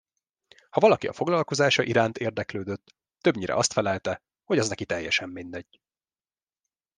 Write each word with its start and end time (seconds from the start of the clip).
Ha 0.69 0.79
valaki 0.79 1.07
a 1.07 1.13
foglalkozása 1.13 1.83
iránt 1.83 2.17
érdeklődött, 2.17 2.95
többnyire 3.19 3.55
azt 3.55 3.73
felelte, 3.73 4.21
hogy 4.43 4.57
az 4.59 4.69
neki 4.69 4.85
teljesen 4.85 5.29
mindegy. 5.29 5.81